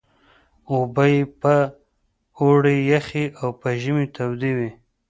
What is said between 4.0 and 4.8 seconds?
تودې وې.